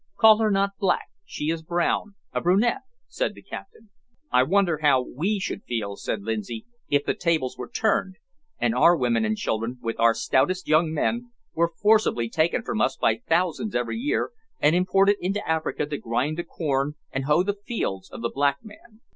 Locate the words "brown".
1.61-2.15